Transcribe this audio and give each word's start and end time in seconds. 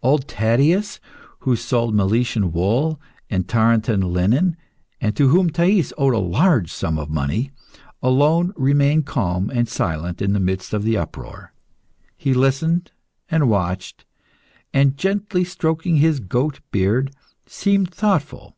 Old 0.00 0.28
Taddeus, 0.28 1.00
who 1.40 1.56
sold 1.56 1.92
Miletan 1.92 2.52
wool 2.52 3.00
and 3.28 3.48
Tarentan 3.48 4.12
linen, 4.12 4.56
and 5.00 5.16
to 5.16 5.26
whom 5.30 5.50
Thais 5.50 5.92
owed 5.98 6.14
a 6.14 6.18
large 6.20 6.72
sum 6.72 7.00
of 7.00 7.10
money, 7.10 7.50
alone 8.00 8.52
remained 8.56 9.06
calm 9.06 9.50
and 9.50 9.68
silent 9.68 10.22
in 10.22 10.34
the 10.34 10.38
midst 10.38 10.72
of 10.72 10.84
the 10.84 10.96
uproar. 10.96 11.52
He 12.16 12.32
listened 12.32 12.92
and 13.28 13.48
watched, 13.50 14.04
and 14.72 14.96
gently 14.96 15.42
stroking 15.42 15.96
his 15.96 16.20
goat 16.20 16.60
beard, 16.70 17.12
seemed 17.46 17.92
thoughtful. 17.92 18.54